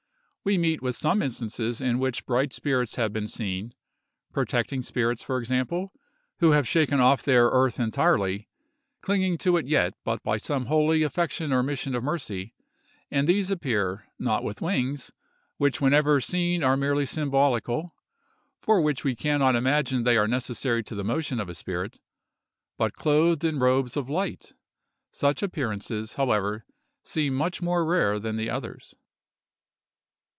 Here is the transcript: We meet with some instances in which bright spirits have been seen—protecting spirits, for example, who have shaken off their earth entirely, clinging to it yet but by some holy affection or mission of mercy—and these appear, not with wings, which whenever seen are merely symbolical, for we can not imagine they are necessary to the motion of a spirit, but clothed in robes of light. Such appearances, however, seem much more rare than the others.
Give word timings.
We 0.43 0.57
meet 0.57 0.81
with 0.81 0.95
some 0.95 1.21
instances 1.21 1.81
in 1.81 1.99
which 1.99 2.25
bright 2.25 2.51
spirits 2.51 2.95
have 2.95 3.13
been 3.13 3.27
seen—protecting 3.27 4.81
spirits, 4.81 5.21
for 5.21 5.37
example, 5.37 5.93
who 6.39 6.49
have 6.49 6.67
shaken 6.67 6.99
off 6.99 7.21
their 7.21 7.45
earth 7.49 7.79
entirely, 7.79 8.49
clinging 9.01 9.37
to 9.37 9.57
it 9.57 9.67
yet 9.67 9.93
but 10.03 10.23
by 10.23 10.37
some 10.37 10.65
holy 10.65 11.03
affection 11.03 11.53
or 11.53 11.61
mission 11.61 11.93
of 11.93 12.03
mercy—and 12.03 13.27
these 13.27 13.51
appear, 13.51 14.07
not 14.17 14.43
with 14.43 14.63
wings, 14.63 15.11
which 15.57 15.79
whenever 15.79 16.19
seen 16.19 16.63
are 16.63 16.75
merely 16.75 17.05
symbolical, 17.05 17.93
for 18.63 18.81
we 18.81 18.95
can 19.15 19.41
not 19.41 19.55
imagine 19.55 20.03
they 20.05 20.17
are 20.17 20.27
necessary 20.27 20.83
to 20.85 20.95
the 20.95 21.03
motion 21.03 21.39
of 21.39 21.49
a 21.49 21.53
spirit, 21.55 21.99
but 22.79 22.93
clothed 22.93 23.43
in 23.43 23.59
robes 23.59 23.95
of 23.95 24.09
light. 24.09 24.53
Such 25.11 25.43
appearances, 25.43 26.15
however, 26.15 26.65
seem 27.03 27.35
much 27.35 27.61
more 27.61 27.85
rare 27.85 28.17
than 28.17 28.37
the 28.37 28.49
others. 28.49 28.95